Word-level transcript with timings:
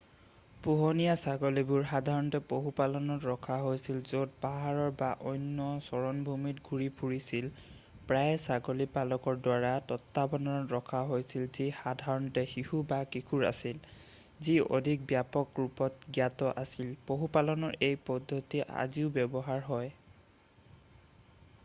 পোহনীয়া 0.65 1.11
ছাগলীবোৰ 1.23 1.83
সাধাৰণতে 1.89 2.39
পশুপালত 2.51 3.17
ৰখা 3.31 3.57
হৈছিল 3.65 3.97
য'ত 4.11 4.39
পাহাৰৰ 4.45 4.93
বা 5.01 5.09
অন্য 5.31 5.65
চাৰণভূমিত 5.87 6.63
ঘূৰি 6.69 6.87
ফুৰিছিল 7.01 7.51
প্ৰায়েই 8.11 8.39
ছাগলী 8.47 8.87
পালকৰ 8.95 9.37
দ্বাৰা 9.47 9.73
তত্ত্বাৱধানত 9.91 10.75
ৰখা 10.77 11.01
হৈছিল 11.11 11.45
যি 11.59 11.67
সাধাৰণতে 11.83 12.43
শিশু 12.55 12.81
বা 12.93 12.99
কিশোৰ 13.17 13.45
আছিল 13.51 13.85
যি 14.47 14.55
অধিক 14.79 15.03
ব্যাপক 15.13 15.59
ৰূপত 15.63 16.11
জ্ঞাত 16.17 16.51
আছিল 16.63 16.89
পশুপালনৰ 17.13 17.79
এই 17.91 18.01
পদ্ধতি 18.11 18.65
আজিও 18.87 19.13
ব্যৱহাৰ 19.19 19.67
হয় 19.69 19.93